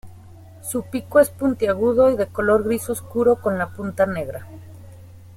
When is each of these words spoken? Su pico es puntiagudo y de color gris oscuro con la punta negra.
Su 0.63 0.81
pico 0.89 1.19
es 1.19 1.29
puntiagudo 1.29 2.09
y 2.09 2.17
de 2.17 2.25
color 2.25 2.63
gris 2.63 2.89
oscuro 2.89 3.35
con 3.35 3.59
la 3.59 3.69
punta 3.69 4.07
negra. 4.07 4.47